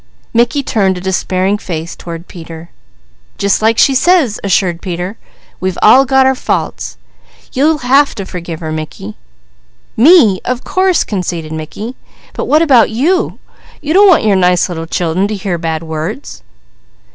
[0.33, 2.71] Mickey turned a despairing face toward Peter.
[3.37, 5.15] "Just like she says," assured Peter.
[5.59, 6.97] "We've all got our faults.
[7.53, 9.15] You'll have to forgive her Mickey."
[9.95, 10.41] "Me?
[10.43, 11.95] Of course!" conceded Mickey.
[12.33, 13.37] "But what about you?
[13.79, 16.41] You don't want your nice little children to hear bad words."